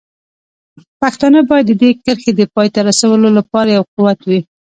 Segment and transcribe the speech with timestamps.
[1.01, 4.39] پښتانه باید د دې کرښې د پای ته رسولو لپاره یو قوت وي.